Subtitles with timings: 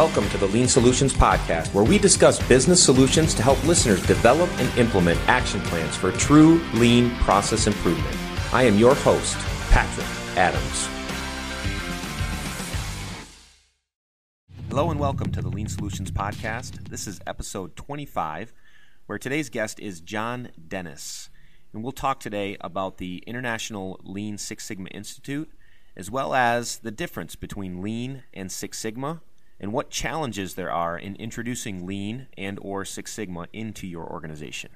[0.00, 4.48] Welcome to the Lean Solutions Podcast, where we discuss business solutions to help listeners develop
[4.58, 8.16] and implement action plans for true lean process improvement.
[8.50, 9.36] I am your host,
[9.68, 10.06] Patrick
[10.38, 10.88] Adams.
[14.70, 16.88] Hello and welcome to the Lean Solutions Podcast.
[16.88, 18.54] This is episode 25,
[19.04, 21.28] where today's guest is John Dennis.
[21.74, 25.50] And we'll talk today about the International Lean Six Sigma Institute,
[25.94, 29.20] as well as the difference between Lean and Six Sigma
[29.60, 34.70] and what challenges there are in introducing Lean and or Six Sigma into your organization.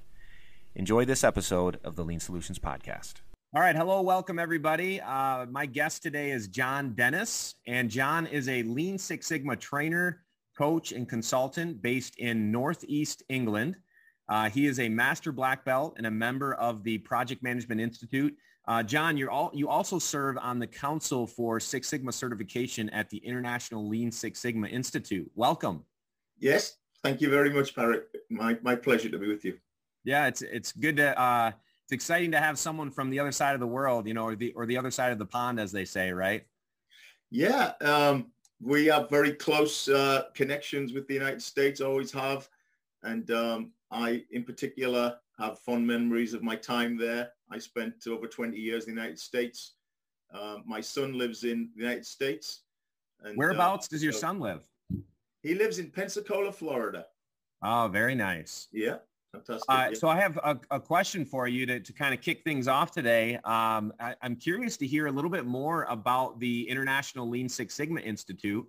[0.74, 3.14] Enjoy this episode of the Lean Solutions Podcast.
[3.54, 5.00] All right, hello, welcome everybody.
[5.00, 10.24] Uh, my guest today is John Dennis, and John is a Lean Six Sigma trainer,
[10.58, 13.76] coach, and consultant based in Northeast England.
[14.28, 18.34] Uh, he is a master black belt and a member of the Project Management Institute.
[18.66, 23.10] Uh, John, you're all, you also serve on the Council for Six Sigma certification at
[23.10, 25.30] the International Lean Six Sigma Institute.
[25.34, 25.84] Welcome.
[26.38, 28.04] Yes, thank you very much, Patrick.
[28.30, 29.58] My, my pleasure to be with you.
[30.04, 31.52] Yeah, it's it's good to uh,
[31.84, 34.36] it's exciting to have someone from the other side of the world, you know, or
[34.36, 36.44] the or the other side of the pond, as they say, right?
[37.30, 42.48] Yeah, um, we have very close uh, connections with the United States, always have,
[43.02, 47.30] and um, I, in particular, have fond memories of my time there.
[47.50, 49.74] I spent over 20 years in the United States.
[50.32, 52.62] Uh, my son lives in the United States.
[53.22, 54.66] And, Whereabouts uh, does your so son live?
[55.42, 57.06] He lives in Pensacola, Florida.
[57.62, 58.68] Oh, very nice.
[58.72, 58.96] Yeah.
[59.32, 59.64] Fantastic.
[59.68, 62.68] Uh, so I have a, a, question for you to, to kind of kick things
[62.68, 63.36] off today.
[63.44, 67.74] Um, I, am curious to hear a little bit more about the International Lean Six
[67.74, 68.64] Sigma Institute.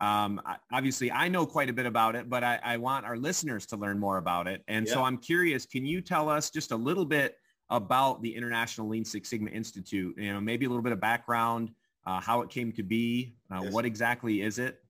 [0.00, 0.40] Um,
[0.72, 3.76] obviously, I know quite a bit about it, but I, I want our listeners to
[3.76, 4.62] learn more about it.
[4.68, 4.94] And yeah.
[4.94, 7.36] so I'm curious, can you tell us just a little bit
[7.74, 10.16] about the International Lean Six Sigma Institute?
[10.18, 11.70] You know, maybe a little bit of background,
[12.06, 13.72] uh, how it came to be, uh, yes.
[13.72, 14.82] what exactly is it?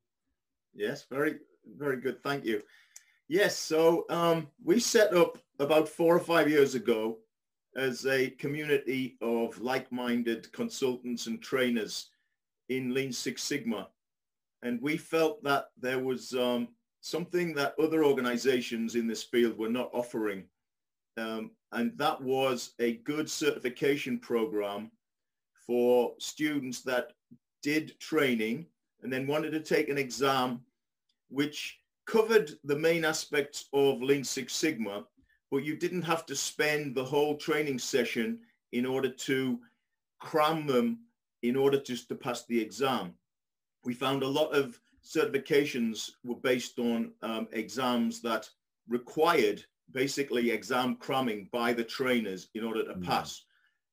[0.75, 1.37] Yes, very,
[1.77, 2.23] very good.
[2.23, 2.63] Thank you.
[3.29, 7.19] Yes, so um, we set up about four or five years ago
[7.77, 12.11] as a community of like-minded consultants and trainers
[12.69, 13.89] in Lean Six Sigma
[14.65, 16.69] and we felt that there was um,
[17.03, 20.45] something that other organizations in this field were not offering.
[21.17, 24.91] Um, and that was a good certification program
[25.67, 27.13] for students that
[27.63, 28.67] did training
[29.03, 30.61] and then wanted to take an exam
[31.29, 35.05] which covered the main aspects of Lean Six Sigma,
[35.51, 38.41] but you didn't have to spend the whole training session
[38.73, 39.59] in order to
[40.21, 40.99] cram them
[41.43, 43.15] in order just to pass the exam.
[43.85, 48.49] We found a lot of certifications were based on um, exams that
[48.89, 53.05] required basically exam cramming by the trainers in order to mm.
[53.05, 53.45] pass.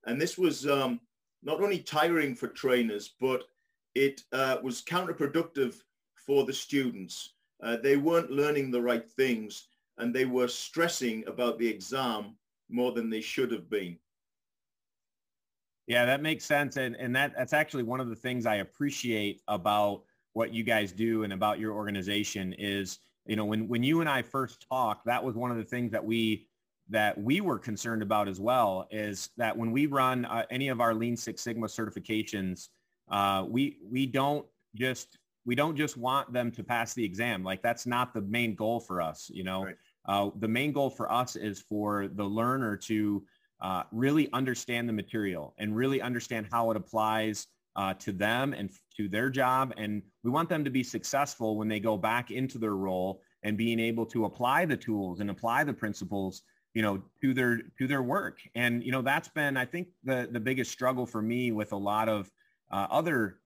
[0.05, 0.99] And this was um,
[1.43, 3.43] not only tiring for trainers, but
[3.95, 5.75] it uh, was counterproductive
[6.15, 7.33] for the students.
[7.63, 12.35] Uh, they weren't learning the right things and they were stressing about the exam
[12.69, 13.97] more than they should have been.
[15.87, 16.77] Yeah, that makes sense.
[16.77, 20.03] And, and that, that's actually one of the things I appreciate about
[20.33, 24.09] what you guys do and about your organization is, you know, when, when you and
[24.09, 26.47] I first talked, that was one of the things that we
[26.89, 30.81] that we were concerned about as well is that when we run uh, any of
[30.81, 32.69] our Lean Six Sigma certifications,
[33.09, 34.45] uh, we we don't
[34.75, 37.43] just we don't just want them to pass the exam.
[37.43, 39.29] Like that's not the main goal for us.
[39.33, 39.75] You know, right.
[40.05, 43.23] uh, the main goal for us is for the learner to
[43.61, 48.69] uh, really understand the material and really understand how it applies uh, to them and
[48.97, 49.73] to their job.
[49.77, 53.57] And we want them to be successful when they go back into their role and
[53.57, 56.43] being able to apply the tools and apply the principles,
[56.73, 58.39] you know, to their to their work.
[58.55, 61.77] And you know, that's been, I think, the the biggest struggle for me with a
[61.77, 62.29] lot of
[62.71, 63.39] uh, other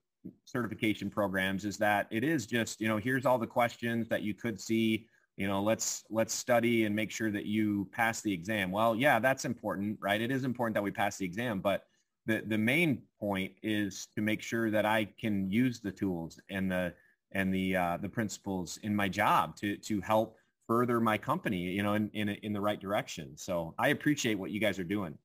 [0.44, 4.34] certification programs is that it is just, you know, here's all the questions that you
[4.34, 5.06] could see
[5.36, 9.18] you know let's let's study and make sure that you pass the exam well yeah
[9.18, 11.82] that's important right it is important that we pass the exam but
[12.26, 16.70] the the main point is to make sure that i can use the tools and
[16.70, 16.92] the
[17.32, 20.36] and the uh, the principles in my job to to help
[20.66, 24.50] further my company you know in, in in the right direction so i appreciate what
[24.50, 25.16] you guys are doing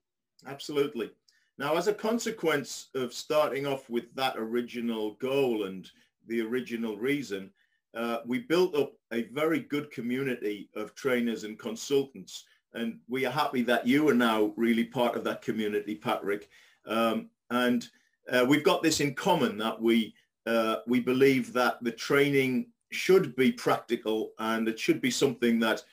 [0.48, 1.12] absolutely
[1.57, 5.89] now as a consequence of starting off with that original goal and
[6.27, 7.51] the original reason
[7.94, 12.45] uh, we built up a very good community of trainers and consultants.
[12.74, 16.50] And we are happy that you are now really part of that community, Patrick.
[16.88, 17.88] Um, and
[18.31, 20.13] uh, we've got this in common that we,
[20.45, 25.83] uh, we believe that the training should be practical and it should be something that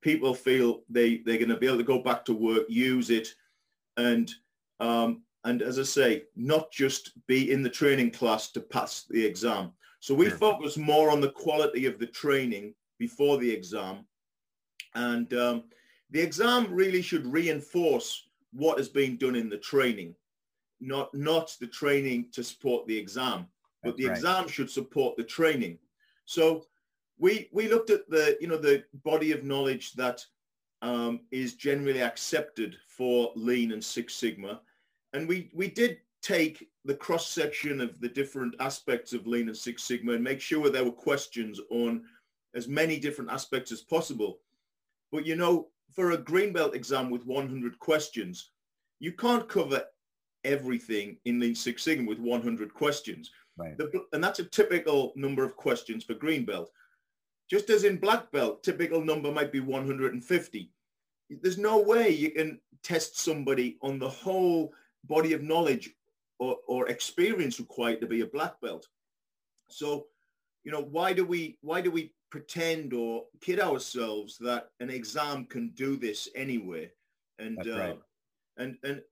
[0.00, 3.28] people feel they, they're going to be able to go back to work, use it.
[3.96, 4.30] And,
[4.80, 9.24] um, and as I say, not just be in the training class to pass the
[9.24, 9.72] exam.
[10.00, 10.38] So we sure.
[10.38, 14.04] focus more on the quality of the training before the exam.
[14.94, 15.64] And um,
[16.10, 20.14] the exam really should reinforce what has been done in the training,
[20.82, 23.46] not, not the training to support the exam,
[23.82, 24.16] but the right.
[24.16, 25.78] exam should support the training.
[26.24, 26.66] So
[27.18, 30.24] we, we looked at the, you know, the body of knowledge that
[30.82, 34.60] um, is generally accepted for Lean and Six Sigma.
[35.12, 39.56] And we, we did take the cross section of the different aspects of Lean and
[39.56, 42.02] Six Sigma and make sure there were questions on
[42.54, 44.40] as many different aspects as possible.
[45.10, 48.50] But you know, for a green belt exam with 100 questions,
[48.98, 49.84] you can't cover
[50.44, 53.30] everything in Lean Six Sigma with 100 questions.
[53.56, 53.76] Right.
[53.76, 56.70] The, and that's a typical number of questions for green belt.
[57.50, 60.70] Just as in black belt, typical number might be 150.
[61.42, 64.72] There's no way you can test somebody on the whole
[65.04, 65.90] body of knowledge
[66.38, 68.88] or, or experience required to be a black belt.
[69.68, 70.06] So,
[70.64, 75.46] you know, why do we why do we pretend or kid ourselves that an exam
[75.46, 76.90] can do this anyway?
[77.38, 77.98] And uh, right.
[78.58, 79.02] and and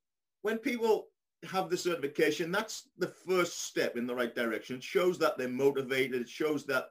[0.43, 1.09] when people
[1.45, 4.77] have the certification, that's the first step in the right direction.
[4.77, 6.21] It shows that they're motivated.
[6.21, 6.91] It shows that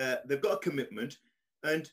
[0.00, 1.18] uh, they've got a commitment,
[1.64, 1.90] and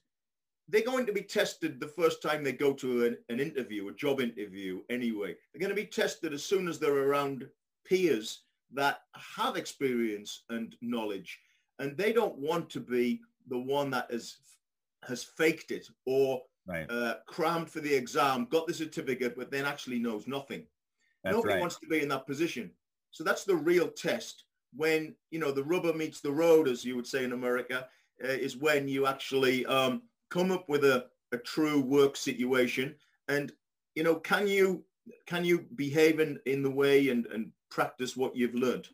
[0.68, 3.94] they're going to be tested the first time they go to an, an interview, a
[3.94, 5.36] job interview anyway.
[5.54, 7.48] They're going to be tested as soon as they're around
[7.86, 8.44] peers
[8.74, 9.02] that
[9.36, 11.40] have experience and knowledge,
[11.80, 14.38] and they don't want to be the one that has
[15.08, 16.90] has faked it or right.
[16.92, 20.64] uh, crammed for the exam, got the certificate, but then actually knows nothing.
[21.24, 21.62] That's Nobody right.
[21.62, 22.72] wants to be in that position.
[23.12, 24.46] So that's the real test.
[24.76, 27.88] When you know the rubber meets the road, as you would say in America,
[28.24, 32.96] uh, is when you actually um, come up with a, a true work situation,
[33.28, 33.52] and
[33.96, 34.84] you know can you
[35.26, 38.88] can you behave in, in the way and, and practice what you've learned.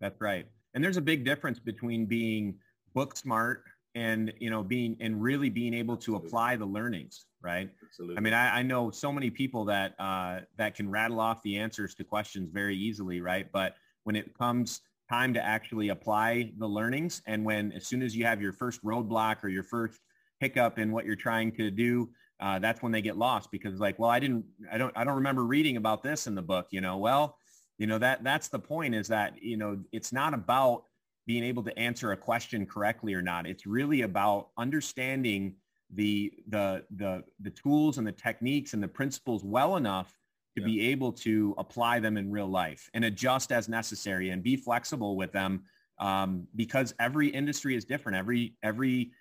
[0.00, 0.46] That's right.
[0.74, 2.56] And there's a big difference between being
[2.94, 7.70] book smart and you know being and really being able to apply the learnings right?
[7.84, 8.16] Absolutely.
[8.16, 11.58] i mean I, I, know so many people that uh, that can rattle off the
[11.58, 13.50] answers to questions very easily right?
[13.52, 14.80] But when it comes
[15.10, 18.82] time to actually apply the learnings and when as soon as you have your first
[18.82, 20.00] roadblock or your first
[20.40, 22.08] hiccup in what you're trying to do
[22.40, 25.14] uh, that's when they get lost because like well i didn't i don't i don't
[25.16, 26.96] remember reading about this in the book you know?
[26.96, 27.36] Well
[27.78, 30.84] you know, that that's the point is that, you know, it's not about
[31.26, 33.46] being able to answer a question correctly or not.
[33.46, 35.56] It's really about understanding
[35.92, 40.18] the the the the tools and the techniques and the principles well enough
[40.56, 40.66] to yeah.
[40.66, 45.16] be able to apply them in real life and adjust as necessary and be flexible
[45.16, 45.64] with them
[45.98, 48.16] um, because every industry is different.
[48.16, 49.12] Every every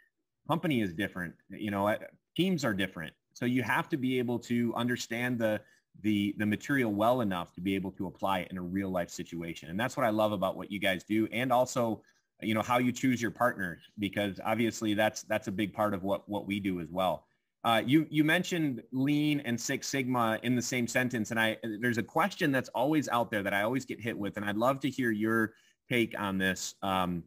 [0.48, 1.34] company is different.
[1.50, 1.96] You know,
[2.36, 3.14] teams are different.
[3.34, 5.62] So you have to be able to understand the
[6.02, 9.10] the the material well enough to be able to apply it in a real life
[9.10, 9.70] situation.
[9.70, 12.02] And that's what i love about what you guys do and also
[12.42, 16.04] you know how you choose your partners because obviously that's that's a big part of
[16.04, 17.26] what what we do as well.
[17.64, 21.98] Uh, you you mentioned lean and six sigma in the same sentence and i there's
[21.98, 24.82] a question that's always out there that i always get hit with and i'd love
[24.82, 25.54] to hear your
[25.90, 27.24] take on this um,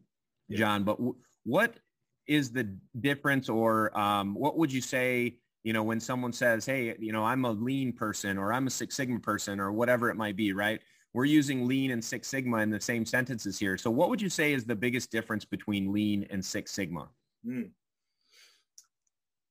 [0.51, 1.79] john but w- what
[2.27, 6.95] is the difference or um, what would you say you know, when someone says, hey,
[6.99, 10.15] you know, I'm a lean person or I'm a Six Sigma person or whatever it
[10.15, 10.79] might be, right?
[11.13, 13.77] We're using lean and Six Sigma in the same sentences here.
[13.77, 17.09] So what would you say is the biggest difference between lean and Six Sigma?
[17.45, 17.71] Mm.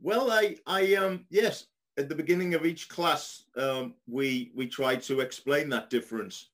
[0.01, 1.67] Well, I, I, um, yes,
[1.99, 6.51] at the beginning of each class, um, we, we try to explain that difference.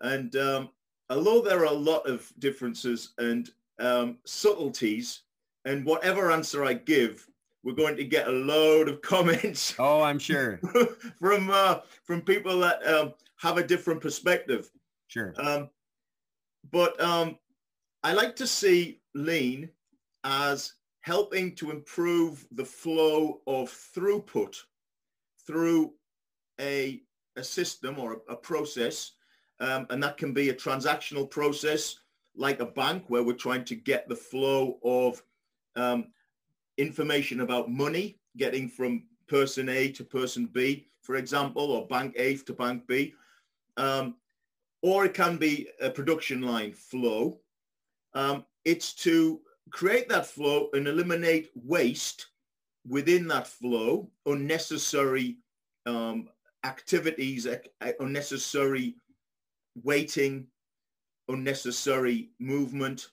[0.00, 0.70] And um,
[1.10, 5.22] although there are a lot of differences and um, subtleties,
[5.64, 7.26] and whatever answer I give,
[7.66, 9.74] we're going to get a load of comments.
[9.78, 10.60] Oh, I'm sure
[11.18, 14.70] from uh, from people that um, have a different perspective.
[15.08, 15.34] Sure.
[15.36, 15.68] Um,
[16.70, 17.36] but um,
[18.04, 19.68] I like to see lean
[20.22, 24.56] as helping to improve the flow of throughput
[25.44, 25.92] through
[26.60, 27.02] a,
[27.36, 29.12] a system or a, a process.
[29.58, 31.96] Um, and that can be a transactional process
[32.36, 35.22] like a bank where we're trying to get the flow of
[35.76, 36.08] um,
[36.78, 42.36] information about money getting from person A to person B, for example, or bank A
[42.36, 43.14] to bank B.
[43.76, 44.16] Um,
[44.82, 47.40] or it can be a production line flow.
[48.14, 49.40] Um, it's to
[49.70, 52.26] create that flow and eliminate waste
[52.88, 55.38] within that flow, unnecessary
[55.86, 56.28] um,
[56.64, 57.46] activities,
[58.00, 58.94] unnecessary
[59.82, 60.46] waiting,
[61.28, 63.08] unnecessary movement,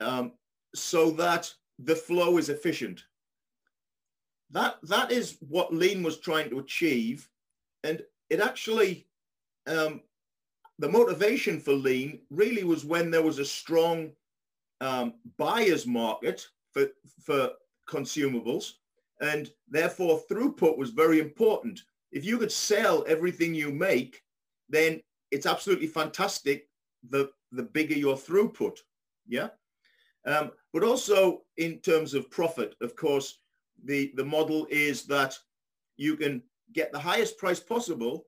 [0.00, 0.32] um,
[0.74, 3.04] so that the flow is efficient.
[4.50, 7.28] That that is what Lean was trying to achieve,
[7.82, 9.06] and it actually
[9.66, 10.02] um,
[10.78, 14.12] the motivation for Lean really was when there was a strong
[14.80, 16.86] um, buyer's market for,
[17.22, 17.50] for
[17.88, 18.74] consumables
[19.20, 21.82] and therefore throughput was very important.
[22.12, 24.22] If you could sell everything you make,
[24.68, 26.68] then it's absolutely fantastic
[27.08, 28.78] the, the bigger your throughput.
[29.26, 29.48] Yeah.
[30.26, 33.38] Um, but also in terms of profit, of course,
[33.84, 35.38] the, the model is that
[35.96, 36.42] you can
[36.72, 38.26] get the highest price possible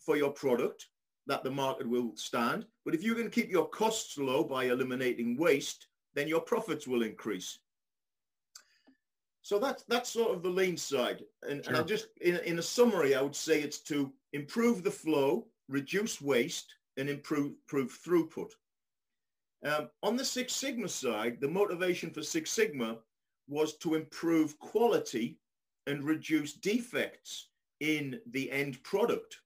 [0.00, 0.86] for your product
[1.26, 2.66] that the market will stand.
[2.84, 7.02] But if you can keep your costs low by eliminating waste, then your profits will
[7.02, 7.58] increase.
[9.42, 11.22] So that's that's sort of the lean side.
[11.48, 11.74] And, sure.
[11.74, 15.46] and I just in, in a summary, I would say it's to improve the flow,
[15.68, 18.50] reduce waste, and improve, improve throughput.
[19.64, 22.98] Um, on the Six Sigma side, the motivation for Six Sigma
[23.48, 25.38] was to improve quality
[25.86, 27.48] and reduce defects
[27.80, 29.40] in the end product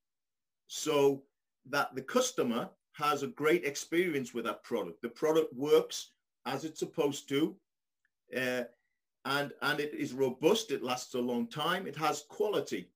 [0.69, 1.23] so
[1.69, 5.03] that the customer has a great experience with that product.
[5.03, 6.13] The product works
[6.47, 7.55] as it's supposed to,
[8.37, 8.65] uh,
[9.25, 10.71] and, and it is robust.
[10.71, 11.87] It lasts a long time.
[11.87, 12.89] It has quality.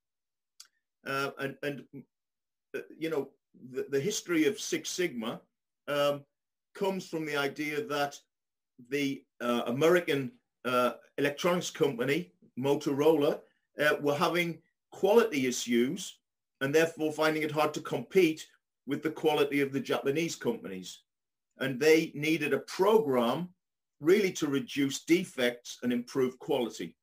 [1.06, 1.84] Uh, and, and
[2.74, 3.28] uh, you know,
[3.70, 5.40] the, the history of Six Sigma
[5.86, 6.24] um,
[6.74, 8.18] comes from the idea that
[8.90, 10.32] the uh, American
[10.64, 13.40] uh, electronics company, Motorola,
[13.78, 14.58] uh, were having
[14.90, 16.18] quality issues
[16.60, 18.46] and therefore finding it hard to compete
[18.86, 21.00] with the quality of the Japanese companies.
[21.58, 23.48] And they needed a program
[24.00, 26.96] really to reduce defects and improve quality.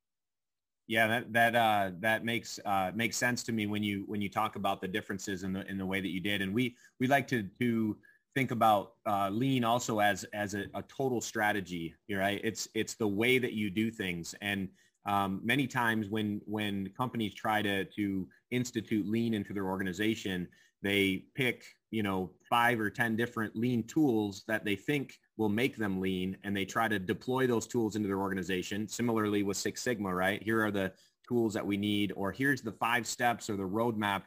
[0.88, 4.28] Yeah, that that uh, that makes uh, makes sense to me when you when you
[4.28, 7.06] talk about the differences in the in the way that you did, and we we
[7.06, 7.96] like to to
[8.34, 12.40] think about uh, lean also as as a, a total strategy, right?
[12.42, 14.68] It's it's the way that you do things, and
[15.06, 20.48] um, many times when when companies try to to institute lean into their organization,
[20.82, 25.76] they pick you know five or ten different lean tools that they think will make
[25.76, 28.88] them lean, and they try to deploy those tools into their organization.
[28.88, 30.42] Similarly with Six Sigma, right?
[30.42, 30.92] Here are the
[31.26, 34.22] tools that we need, or here's the five steps or the roadmap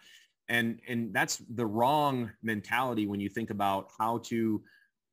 [0.50, 4.62] and and that's the wrong mentality when you think about how to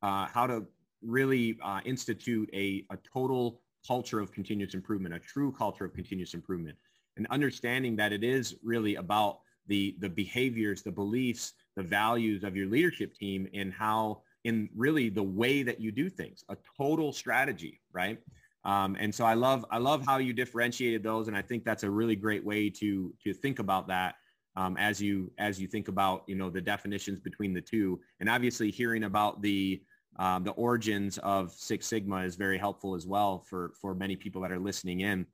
[0.03, 0.65] uh, how to
[1.03, 6.35] really uh, institute a, a total culture of continuous improvement, a true culture of continuous
[6.35, 6.77] improvement,
[7.17, 12.57] and understanding that it is really about the the behaviors, the beliefs, the values of
[12.57, 17.12] your leadership team, and how in really the way that you do things, a total
[17.12, 18.19] strategy, right?
[18.65, 21.85] Um, and so I love I love how you differentiated those, and I think that's
[21.85, 24.17] a really great way to to think about that
[24.56, 28.28] um, as you as you think about you know the definitions between the two and
[28.28, 29.82] obviously hearing about the
[30.18, 34.42] um, the origins of Six Sigma is very helpful as well for for many people
[34.42, 35.26] that are listening in.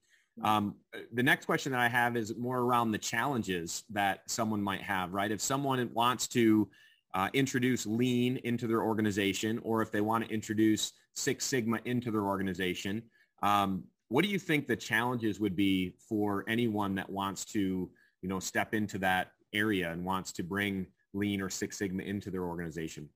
[0.42, 0.76] Um,
[1.12, 5.12] the next question that I have is more around the challenges that someone might have,
[5.12, 5.32] right?
[5.32, 6.68] If someone wants to
[7.14, 12.12] uh, introduce lean into their organization or if they want to introduce Six Sigma into
[12.12, 13.02] their organization,
[13.42, 17.90] um, what do you think the challenges would be for anyone that wants to
[18.22, 22.30] you know, step into that area and wants to bring Lean or Six Sigma into
[22.30, 23.08] their organization?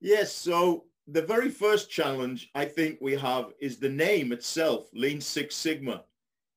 [0.00, 0.32] Yes.
[0.32, 5.54] So the very first challenge I think we have is the name itself, Lean Six
[5.54, 6.04] Sigma.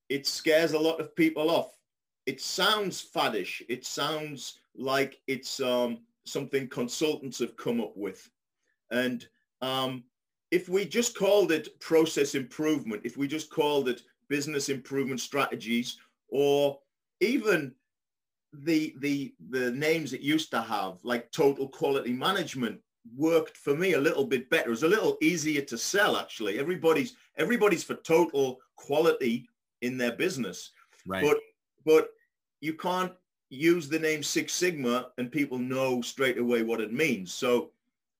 [0.09, 1.77] It scares a lot of people off.
[2.25, 3.61] It sounds faddish.
[3.69, 8.29] It sounds like it's um, something consultants have come up with.
[8.91, 9.27] And
[9.61, 10.03] um,
[10.51, 15.97] if we just called it process improvement, if we just called it business improvement strategies
[16.29, 16.79] or
[17.19, 17.73] even
[18.53, 22.79] the the the names it used to have like total quality management
[23.15, 24.67] worked for me a little bit better.
[24.67, 26.59] It was a little easier to sell actually.
[26.59, 29.47] Everybody's everybody's for total quality
[29.81, 30.71] in their business.
[31.05, 31.23] Right.
[31.23, 31.37] But
[31.85, 32.09] but
[32.61, 33.13] you can't
[33.49, 37.33] use the name six sigma and people know straight away what it means.
[37.33, 37.71] So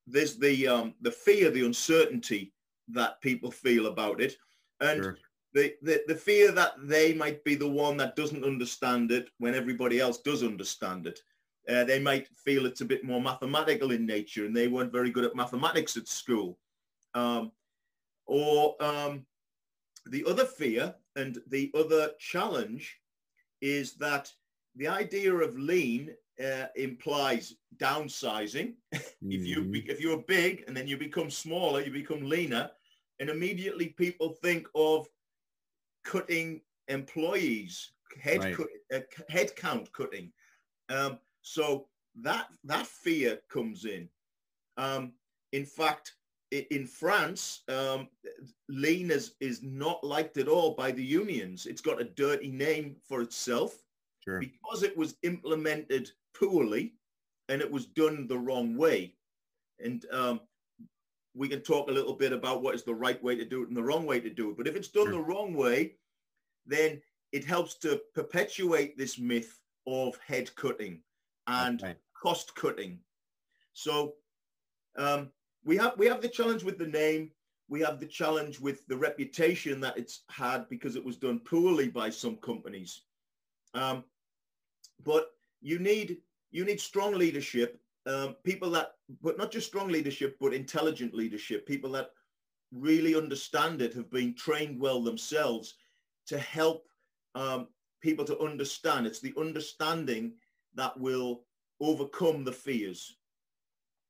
[0.07, 2.53] there's the um the fear the uncertainty
[2.89, 4.35] that people feel about it.
[4.79, 5.17] And sure
[5.53, 9.55] the, the, the fear that they might be the one that doesn't understand it when
[9.55, 11.19] everybody else does understand it.
[11.67, 15.11] Uh, they might feel it's a bit more mathematical in nature and they weren't very
[15.11, 16.57] good at mathematics at school.
[17.13, 17.51] Um,
[18.25, 19.25] or um,
[20.07, 22.99] the other fear and the other challenge
[23.61, 24.31] is that
[24.75, 26.11] the idea of lean
[26.43, 28.73] uh, implies downsizing.
[28.93, 29.31] Mm-hmm.
[29.31, 29.91] if you mm-hmm.
[29.91, 32.69] if you're big and then you become smaller, you become leaner,
[33.19, 35.07] and immediately people think of
[36.03, 37.91] cutting employees,
[38.21, 38.55] head right.
[38.55, 40.31] cut, uh, head count cutting.
[40.89, 41.87] Um, so
[42.21, 44.09] that that fear comes in.
[44.77, 45.13] Um,
[45.51, 46.13] in fact,
[46.51, 48.07] in France, um,
[48.69, 51.65] lean is, is not liked at all by the unions.
[51.65, 53.83] It's got a dirty name for itself
[54.23, 54.39] sure.
[54.39, 56.93] because it was implemented poorly
[57.49, 59.13] and it was done the wrong way.
[59.79, 60.41] And um,
[61.39, 63.69] we can talk a little bit about what is the right way to do it
[63.69, 64.57] and the wrong way to do it.
[64.57, 65.13] But if it's done sure.
[65.13, 65.93] the wrong way,
[66.65, 70.99] then it helps to perpetuate this myth of head cutting
[71.47, 71.95] and okay.
[72.13, 72.99] cost cutting.
[73.71, 74.15] So
[74.97, 75.29] um,
[75.63, 77.31] we have we have the challenge with the name.
[77.69, 81.87] We have the challenge with the reputation that it's had because it was done poorly
[81.87, 83.03] by some companies.
[83.73, 84.03] Um,
[85.05, 85.31] but
[85.61, 86.17] you need
[86.51, 91.65] you need strong leadership, um, people that, but not just strong leadership, but intelligent leadership,
[91.65, 92.09] people that
[92.71, 95.75] really understand it, have been trained well themselves
[96.27, 96.85] to help
[97.35, 97.67] um,
[98.01, 99.05] people to understand.
[99.05, 100.33] It's the understanding
[100.75, 101.43] that will
[101.81, 103.15] overcome the fears.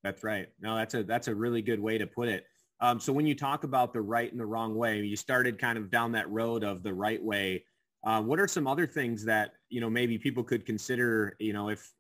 [0.03, 0.48] That's right.
[0.62, 2.46] No, that's a that's a really good way to put it.
[2.81, 5.77] Um, so when you talk about the right and the wrong way, you started kind
[5.77, 7.65] of down that road of the right way.
[8.05, 11.36] Uh, what are some other things that you know maybe people could consider?
[11.39, 11.91] You know, if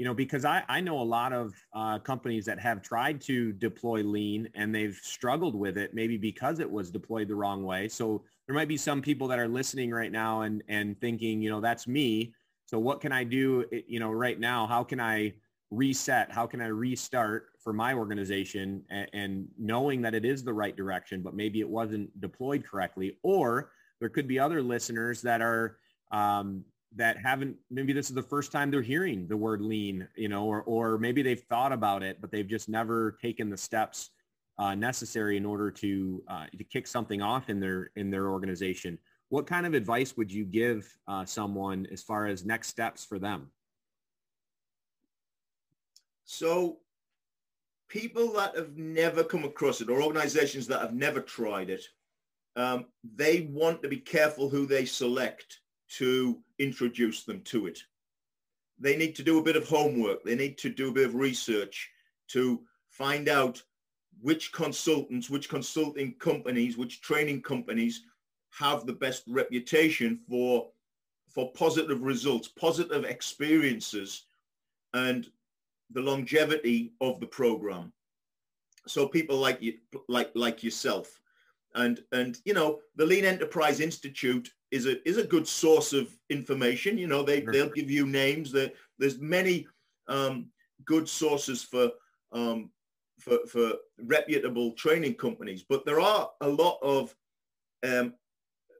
[0.00, 3.52] you know, because I, I know a lot of uh, companies that have tried to
[3.52, 7.86] deploy lean and they've struggled with it, maybe because it was deployed the wrong way.
[7.86, 11.50] So there might be some people that are listening right now and, and thinking, you
[11.50, 12.32] know, that's me.
[12.64, 14.66] So what can I do, you know, right now?
[14.66, 15.34] How can I
[15.70, 16.32] reset?
[16.32, 20.74] How can I restart for my organization and, and knowing that it is the right
[20.74, 23.18] direction, but maybe it wasn't deployed correctly?
[23.22, 25.76] Or there could be other listeners that are,
[26.10, 26.64] um,
[26.96, 30.44] that haven't maybe this is the first time they're hearing the word lean you know
[30.44, 34.10] or, or maybe they've thought about it but they've just never taken the steps
[34.60, 38.98] uh, necessary in order to uh, to kick something off in their in their organization.
[39.30, 43.18] What kind of advice would you give uh, someone as far as next steps for
[43.18, 43.50] them?
[46.26, 46.78] So
[47.88, 51.84] people that have never come across it or organizations that have never tried it
[52.56, 52.84] um,
[53.16, 55.60] they want to be careful who they select
[55.98, 57.78] to introduce them to it.
[58.78, 60.24] They need to do a bit of homework.
[60.24, 61.90] They need to do a bit of research
[62.28, 63.62] to find out
[64.20, 68.02] which consultants, which consulting companies, which training companies
[68.50, 70.68] have the best reputation for,
[71.28, 74.24] for positive results, positive experiences,
[74.94, 75.28] and
[75.90, 77.92] the longevity of the program.
[78.86, 79.74] So people like you,
[80.08, 81.20] like like yourself,
[81.74, 86.08] and and you know the Lean Enterprise Institute is a is a good source of
[86.28, 86.98] information.
[86.98, 88.52] You know, they they'll give you names.
[88.52, 89.66] That there's many
[90.08, 90.46] um,
[90.84, 91.90] good sources for
[92.32, 92.70] um,
[93.18, 97.14] for for reputable training companies, but there are a lot of
[97.86, 98.14] um,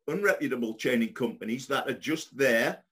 [0.09, 2.83] unreputable training companies that are just there.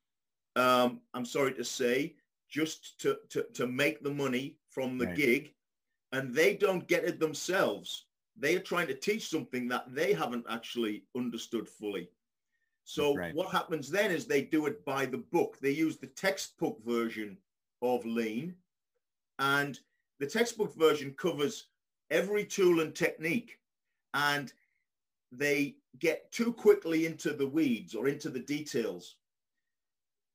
[0.56, 2.16] Um, I'm sorry to say,
[2.48, 5.16] just to, to, to make the money from the right.
[5.16, 5.54] gig,
[6.12, 8.06] and they don't get it themselves.
[8.38, 12.08] They are trying to teach something that they haven't actually understood fully.
[12.84, 13.34] So right.
[13.34, 15.58] what happens then is they do it by the book.
[15.60, 17.36] They use the textbook version
[17.82, 18.54] of lean
[19.38, 19.78] and
[20.20, 21.66] the textbook version covers
[22.10, 23.58] every tool and technique
[24.14, 24.52] and
[25.30, 29.16] they get too quickly into the weeds or into the details.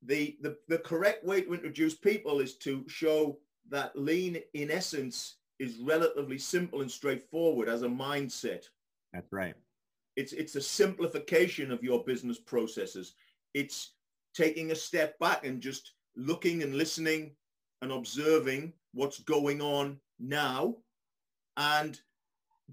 [0.04, 3.40] The, the, the correct way to introduce people is to show
[3.70, 8.66] that lean in essence is relatively simple and straightforward as a mindset.
[9.14, 9.56] That's right.
[10.16, 13.14] It's it's a simplification of your business processes.
[13.54, 13.94] It's
[14.36, 17.36] taking a step back and just looking and listening
[17.82, 20.76] and observing what's going on now
[21.58, 22.00] and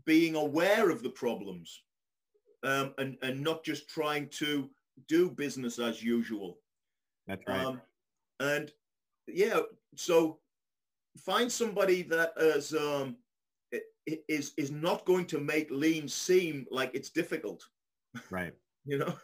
[0.05, 1.83] being aware of the problems
[2.63, 4.69] um, and, and not just trying to
[5.09, 6.59] do business as usual.
[7.27, 7.65] That's right.
[7.65, 7.81] Um,
[8.41, 8.71] and
[9.27, 9.61] yeah,
[9.97, 10.39] so
[11.19, 13.17] find somebody that is um,
[14.07, 17.65] is is not going to make lean seem like it's difficult.
[18.31, 18.55] Right.
[18.85, 19.15] you know.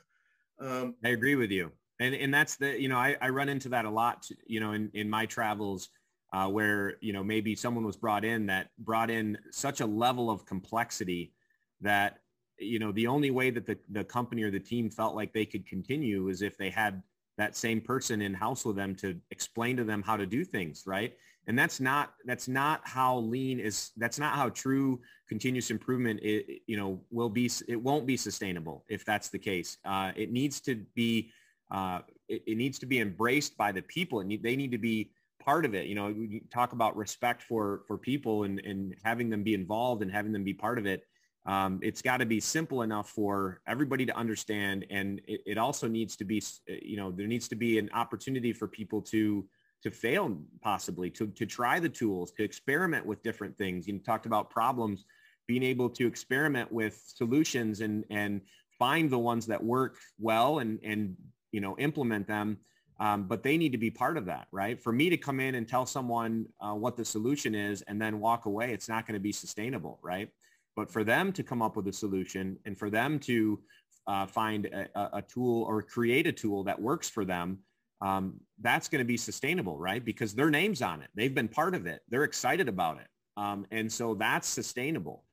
[0.58, 1.70] Um, I agree with you,
[2.00, 4.28] and and that's the you know I, I run into that a lot.
[4.46, 5.88] You know, in in my travels.
[6.32, 10.28] Uh, where you know maybe someone was brought in that brought in such a level
[10.28, 11.32] of complexity
[11.80, 12.18] that
[12.58, 15.46] you know the only way that the, the company or the team felt like they
[15.46, 17.00] could continue is if they had
[17.38, 20.82] that same person in house with them to explain to them how to do things
[20.84, 21.14] right
[21.46, 26.62] and that's not that's not how lean is that's not how true continuous improvement it,
[26.66, 29.78] you know will be it won't be sustainable if that's the case.
[29.84, 31.30] Uh, it needs to be
[31.70, 34.20] uh, it, it, needs to be embraced by the people.
[34.20, 35.10] And they need to be
[35.44, 35.86] part of it.
[35.86, 40.02] You know we talk about respect for for people and and having them be involved
[40.02, 41.02] and having them be part of it.
[41.46, 44.84] Um, it's got to be simple enough for everybody to understand.
[44.90, 48.52] And it, it also needs to be you know there needs to be an opportunity
[48.52, 49.46] for people to
[49.86, 53.86] to fail possibly, to, to try the tools, to experiment with different things.
[53.86, 55.04] You talked about problems,
[55.46, 58.40] being able to experiment with solutions and, and
[58.80, 61.14] find the ones that work well and, and
[61.52, 62.58] you know, implement them.
[62.98, 64.82] Um, but they need to be part of that, right?
[64.82, 68.18] For me to come in and tell someone uh, what the solution is and then
[68.18, 70.30] walk away, it's not going to be sustainable, right?
[70.74, 73.60] But for them to come up with a solution and for them to
[74.08, 77.58] uh, find a, a, tool or create a tool that works for them,
[78.00, 80.04] um, that's going to be sustainable, right?
[80.04, 81.08] Because their name's on it.
[81.14, 82.00] They've been part of it.
[82.08, 83.06] They're excited about it.
[83.36, 85.24] Um, and so that's sustainable.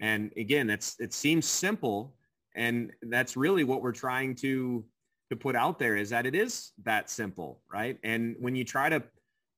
[0.00, 2.14] And again, it's, it seems simple.
[2.54, 4.84] And that's really what we're trying to,
[5.30, 7.98] to put out there is that it is that simple, right?
[8.02, 9.02] And when you try to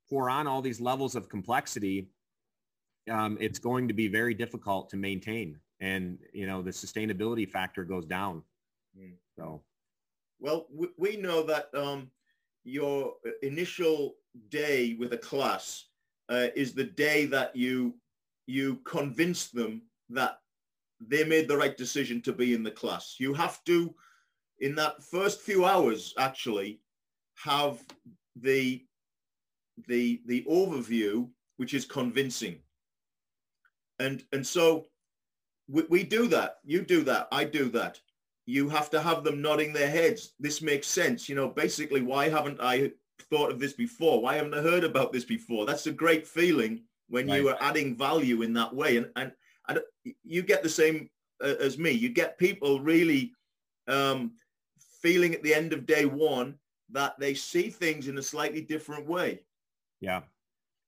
[0.09, 2.09] pour on all these levels of complexity,
[3.11, 5.59] um, it's going to be very difficult to maintain.
[5.81, 8.43] And, you know, the sustainability factor goes down.
[8.97, 9.15] Mm.
[9.37, 9.63] So,
[10.39, 12.11] well, we know that um,
[12.65, 14.15] your initial
[14.51, 15.87] day with a class
[16.29, 17.95] uh, is the day that you
[18.47, 20.39] you convince them that
[21.01, 23.17] they made the right decision to be in the class.
[23.19, 23.95] You have to,
[24.61, 26.81] in that first few hours, actually
[27.37, 27.81] have
[28.37, 28.85] the
[29.89, 32.59] the the overview, which is convincing.
[33.99, 34.87] And and so
[35.69, 36.59] we, we do that.
[36.65, 37.29] You do that.
[37.33, 38.01] I do that
[38.47, 40.35] you have to have them nodding their heads.
[40.41, 41.29] This makes sense.
[41.29, 42.93] You know, basically, why haven't I
[43.31, 44.21] thought of this before?
[44.21, 45.65] Why haven't I heard about this before?
[45.65, 47.41] That's a great feeling when right.
[47.41, 48.97] you are adding value in that way.
[48.97, 49.33] And, and,
[49.69, 49.81] and
[50.25, 51.09] you get the same
[51.43, 51.93] uh, as me.
[51.93, 53.33] You get people really
[53.87, 54.33] um,
[55.03, 56.57] feeling at the end of day one
[56.91, 59.45] that they see things in a slightly different way.
[60.01, 60.23] Yeah.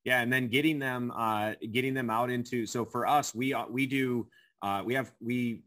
[0.04, 0.20] Yeah.
[0.20, 3.86] And then getting them, uh, getting them out into, so for us, we, uh, we
[3.86, 4.26] do,
[4.60, 5.62] uh, we have, we,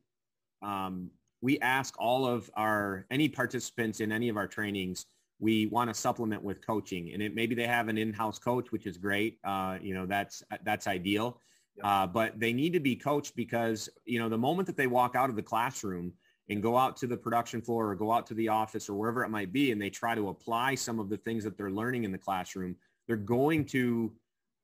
[0.61, 5.05] um, we ask all of our any participants in any of our trainings
[5.39, 7.11] we want to supplement with coaching.
[7.13, 9.37] And it maybe they have an in-house coach which is great.
[9.43, 11.41] Uh, you know that's that's ideal.
[11.83, 15.15] Uh, but they need to be coached because you know the moment that they walk
[15.15, 16.11] out of the classroom
[16.49, 19.23] and go out to the production floor or go out to the office or wherever
[19.23, 22.03] it might be and they try to apply some of the things that they're learning
[22.03, 24.11] in the classroom they're going to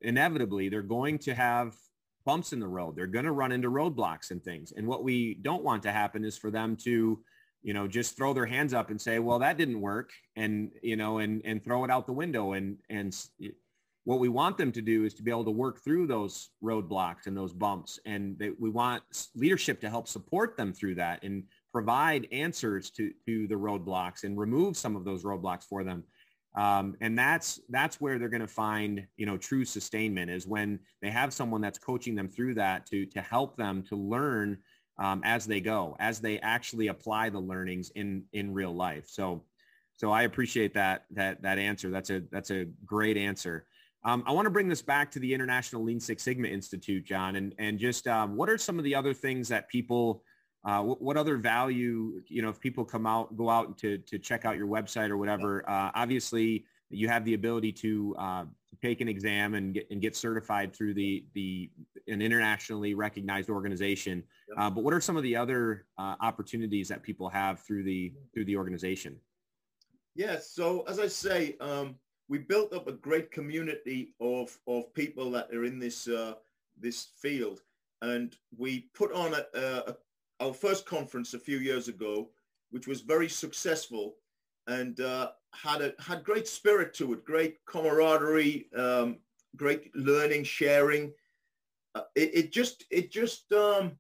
[0.02, 1.76] inevitably they're going to have
[2.26, 2.96] bumps in the road.
[2.96, 4.74] They're going to run into roadblocks and things.
[4.76, 7.20] And what we don't want to happen is for them to,
[7.62, 10.96] you know, just throw their hands up and say, well, that didn't work and, you
[10.96, 12.54] know, and, and throw it out the window.
[12.54, 13.16] And, and
[14.06, 17.26] what we want them to do is to be able to work through those roadblocks
[17.26, 18.00] and those bumps.
[18.06, 19.04] And they, we want
[19.36, 24.38] leadership to help support them through that and provide answers to, to the roadblocks and
[24.38, 26.04] remove some of those roadblocks for them.
[26.56, 30.80] Um, and that's that's where they're going to find you know true sustainment is when
[31.02, 34.60] they have someone that's coaching them through that to to help them to learn
[35.00, 39.06] um, as they go as they actually apply the learnings in in real life.
[39.08, 39.44] So
[39.96, 41.90] so i appreciate that that that answer.
[41.90, 43.66] That's a that's a great answer.
[44.06, 47.38] Um, i want to bring this back to the international lean six sigma institute john
[47.38, 50.24] and and just um, what are some of the other things that people
[50.66, 54.18] uh, what, what, other value, you know, if people come out, go out to, to
[54.18, 58.76] check out your website or whatever, uh, obviously you have the ability to, uh, to
[58.82, 61.70] take an exam and get, and get certified through the, the,
[62.08, 64.24] an internationally recognized organization.
[64.58, 68.14] Uh, but what are some of the other uh, opportunities that people have through the,
[68.34, 69.18] through the organization?
[70.16, 70.52] Yes.
[70.52, 71.96] So as I say, um,
[72.30, 76.36] we built up a great community of, of people that are in this, uh,
[76.80, 77.62] this field.
[78.02, 79.96] And we put on a, a,
[80.40, 82.30] our first conference a few years ago,
[82.72, 84.16] which was very successful
[84.68, 89.18] and uh, had a had great spirit to it, great camaraderie, um,
[89.56, 91.12] great learning, sharing.
[91.96, 93.92] Uh, it, it, just it just um,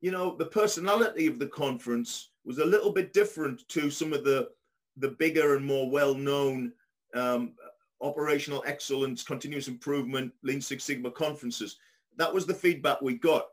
[0.00, 4.24] you know the personality of the conference was a little bit different to some of
[4.24, 4.48] the
[4.96, 6.72] the bigger and more well known
[7.14, 7.52] um,
[8.00, 11.76] operational excellence, continuous improvement, Lean Six Sigma conferences.
[12.16, 13.46] That was the feedback we got.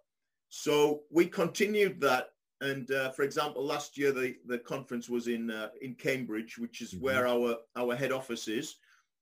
[0.56, 2.30] So we continued that
[2.62, 6.80] and uh, for example, last year the, the conference was in uh, in Cambridge, which
[6.80, 7.06] is mm-hmm.
[7.06, 8.76] where our our head office is.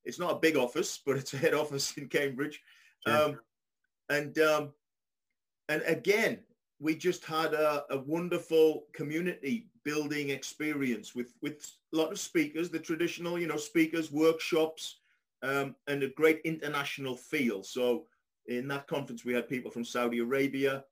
[0.04, 2.62] It's not a big office, but it's a head office in Cambridge.
[3.08, 3.18] Sure.
[3.18, 3.40] Um,
[4.10, 4.74] and um,
[5.70, 6.40] and again,
[6.82, 12.70] we just had a, a, wonderful community building experience with with a lot of speakers,
[12.70, 15.00] the traditional, you know, speakers, workshops,
[15.44, 17.64] um, and a great international feel.
[17.64, 18.04] So
[18.48, 20.84] in that conference, we had people from Saudi Arabia,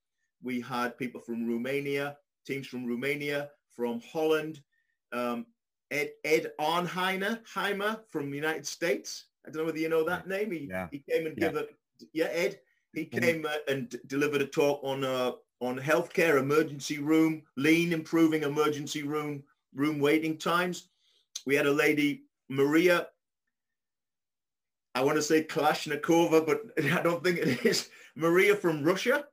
[0.41, 4.61] we had people from Romania, teams from Romania, from Holland,
[5.11, 5.45] um,
[5.91, 9.25] Ed, Ed Arnheimer Heimer from the United States.
[9.45, 10.51] I don't know whether you know that name.
[10.51, 10.87] He, yeah.
[10.91, 11.47] he came and yeah.
[11.47, 11.65] gave a,
[12.13, 12.59] yeah, Ed,
[12.93, 13.19] he mm-hmm.
[13.19, 19.03] came uh, and delivered a talk on, uh, on healthcare emergency room, lean improving emergency
[19.03, 20.89] room, room waiting times.
[21.45, 23.07] We had a lady, Maria,
[24.95, 29.25] I want to say Kalashnikova, but I don't think it is, Maria from Russia.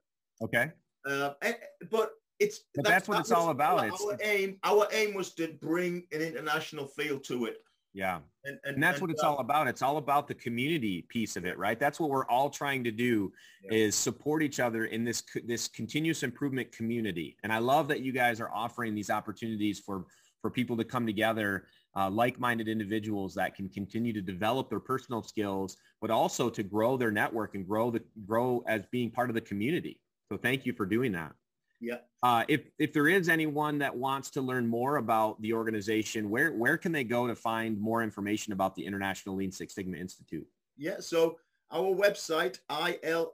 [0.42, 0.70] Okay.
[1.06, 1.52] Uh, eh,
[1.90, 3.78] but it's but that's, that's what it's all about.
[3.80, 7.58] Our, aim, our aim was to bring an international feel to it.
[7.94, 8.18] Yeah.
[8.44, 9.68] And, and, and that's and, what it's uh, all about.
[9.68, 11.80] It's all about the community piece of it, right?
[11.80, 13.32] That's what we're all trying to do
[13.64, 13.78] yeah.
[13.78, 17.38] is support each other in this, this continuous improvement community.
[17.42, 20.04] And I love that you guys are offering these opportunities for,
[20.42, 25.22] for people to come together, uh, like-minded individuals that can continue to develop their personal
[25.22, 29.34] skills, but also to grow their network and grow the, grow as being part of
[29.34, 29.98] the community.
[30.30, 31.32] So thank you for doing that.
[31.80, 31.98] Yeah.
[32.22, 36.52] Uh, if if there is anyone that wants to learn more about the organization, where
[36.52, 40.46] where can they go to find more information about the International Lean Six Sigma Institute?
[40.76, 41.00] Yeah.
[41.00, 41.38] So
[41.70, 43.26] our website ilssi.org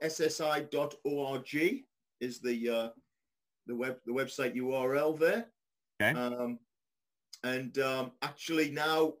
[2.19, 2.89] is the uh,
[3.67, 5.45] the web the website URL there.
[6.01, 6.19] Okay.
[6.19, 6.59] Um,
[7.43, 9.13] and um, actually now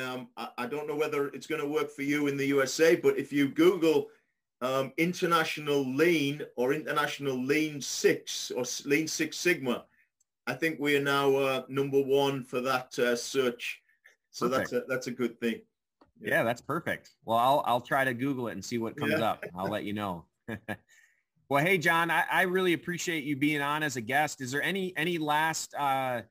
[0.00, 2.94] um, I, I, don't know whether it's going to work for you in the USA,
[2.94, 4.08] but if you Google
[4.60, 9.84] um, International Lean or International Lean Six or Lean Six Sigma.
[10.46, 13.82] I think we are now uh, number one for that uh, search.
[14.30, 14.70] So perfect.
[14.70, 15.60] that's a, that's a good thing.
[16.20, 16.30] Yeah.
[16.30, 16.42] yeah.
[16.42, 17.10] that's perfect.
[17.24, 19.30] Well, I'll, I'll try to Google it and see what comes yeah.
[19.30, 19.44] up.
[19.56, 20.24] I'll let you know.
[21.48, 24.40] well, hey, John, I, I, really appreciate you being on as a guest.
[24.40, 26.22] Is there any, any last uh,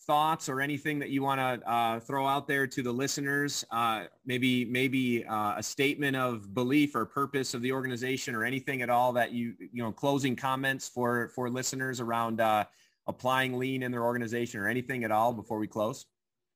[0.00, 3.64] thoughts or anything that you want to uh, throw out there to the listeners?
[3.70, 8.82] Uh, maybe maybe uh, a statement of belief or purpose of the organization, or anything
[8.82, 12.64] at all that you you know closing comments for for listeners around uh,
[13.06, 16.06] applying lean in their organization, or anything at all before we close.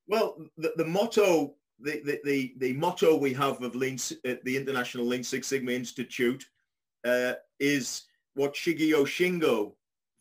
[0.07, 1.55] Well, the, the motto.
[1.83, 3.99] The, the, the, the motto we have of Lean,
[4.29, 6.45] uh, the International Lean Six Sigma Institute
[7.07, 8.03] uh, is
[8.35, 9.73] what Shigeo Shingo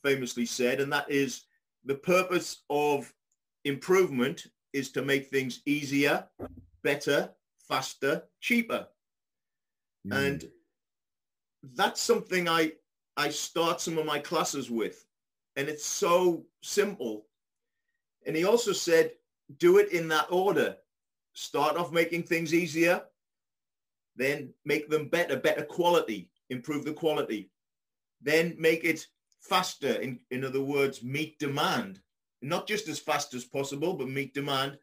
[0.01, 1.41] famously said, and that is
[1.85, 3.13] the purpose of
[3.65, 6.25] improvement is to make things easier,
[6.83, 7.29] better,
[7.67, 8.87] faster, cheaper.
[10.07, 10.27] Mm.
[10.27, 10.51] And
[11.75, 12.73] that's something I,
[13.17, 15.05] I start some of my classes with.
[15.55, 17.25] And it's so simple.
[18.25, 19.11] And he also said,
[19.57, 20.77] do it in that order.
[21.33, 23.01] Start off making things easier,
[24.15, 27.49] then make them better, better quality, improve the quality.
[28.21, 29.07] Then make it
[29.39, 31.99] faster, in, in other words, meet demand
[32.41, 34.77] not just as fast as possible, but meet demand.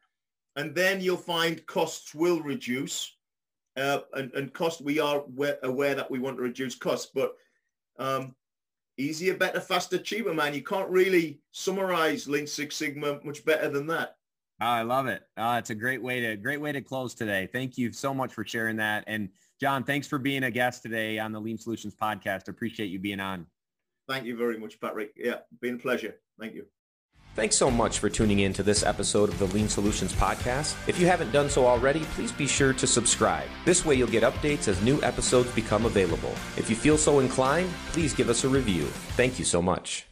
[0.57, 3.12] And then you'll find costs will reduce.
[3.77, 5.25] Uh, and, and cost, we are
[5.62, 7.35] aware that we want to reduce costs, but
[7.99, 8.35] um,
[8.97, 10.55] easier, better, faster, cheaper, man.
[10.55, 14.16] You can't really summarize Lean Six Sigma much better than that.
[14.62, 15.25] Oh, I love it.
[15.37, 17.47] Uh, it's a great way to great way to close today.
[17.53, 19.05] Thank you so much for sharing that.
[19.07, 19.29] And
[19.61, 22.49] John, thanks for being a guest today on the Lean Solutions podcast.
[22.49, 23.47] Appreciate you being on.
[24.09, 25.12] Thank you very much, Patrick.
[25.16, 26.16] Yeah, been a pleasure.
[26.38, 26.66] Thank you.
[27.35, 30.75] Thanks so much for tuning in to this episode of the Lean Solutions Podcast.
[30.88, 33.47] If you haven't done so already, please be sure to subscribe.
[33.66, 36.33] This way you'll get updates as new episodes become available.
[36.57, 38.85] If you feel so inclined, please give us a review.
[39.16, 40.06] Thank you so much.